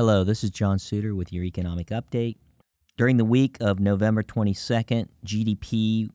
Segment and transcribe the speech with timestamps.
[0.00, 2.36] Hello, this is John Suter with your economic update.
[2.96, 6.08] During the week of November 22nd, GDP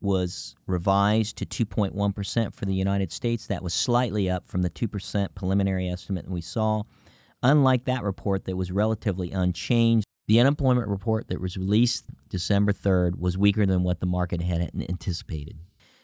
[0.00, 3.48] was revised to 2.1% for the United States.
[3.48, 6.84] That was slightly up from the 2% preliminary estimate that we saw.
[7.42, 13.18] Unlike that report that was relatively unchanged, the unemployment report that was released December 3rd
[13.18, 15.58] was weaker than what the market had anticipated.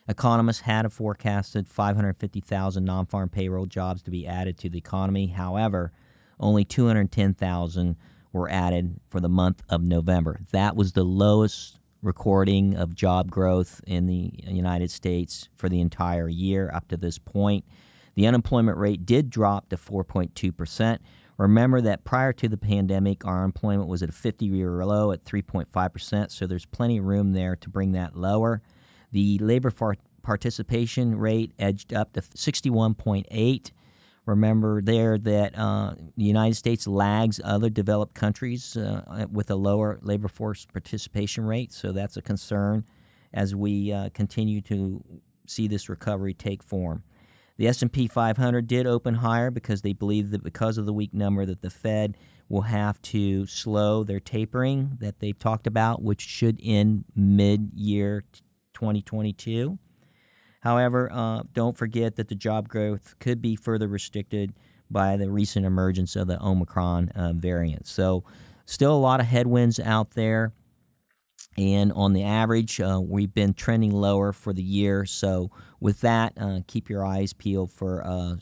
[0.08, 5.28] Economists had forecasted 550,000 non farm payroll jobs to be added to the economy.
[5.28, 5.92] However,
[6.40, 7.96] only 210,000
[8.32, 10.40] were added for the month of November.
[10.50, 16.28] That was the lowest recording of job growth in the United States for the entire
[16.28, 17.64] year up to this point.
[18.14, 20.98] The unemployment rate did drop to 4.2%.
[21.36, 25.24] Remember that prior to the pandemic, our employment was at a 50 year low at
[25.24, 28.62] 3.5%, so there's plenty of room there to bring that lower.
[29.10, 29.72] The labor
[30.22, 33.70] participation rate edged up to 61.8
[34.26, 39.98] Remember there that uh, the United States lags other developed countries uh, with a lower
[40.00, 42.84] labor force participation rate, so that's a concern
[43.34, 45.04] as we uh, continue to
[45.46, 47.02] see this recovery take form.
[47.56, 51.44] The S&P 500 did open higher because they believe that because of the weak number
[51.46, 52.16] that the Fed
[52.48, 58.24] will have to slow their tapering that they've talked about, which should end mid-year
[58.74, 59.78] 2022.
[60.64, 64.54] However, uh, don't forget that the job growth could be further restricted
[64.90, 67.86] by the recent emergence of the Omicron uh, variant.
[67.86, 68.24] So,
[68.64, 70.54] still a lot of headwinds out there.
[71.58, 75.04] And on the average, uh, we've been trending lower for the year.
[75.04, 78.36] So, with that, uh, keep your eyes peeled for uh,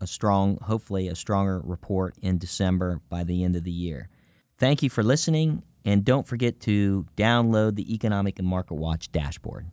[0.00, 4.08] a strong, hopefully, a stronger report in December by the end of the year.
[4.56, 9.66] Thank you for listening, and don't forget to download the Economic and Market Watch dashboard.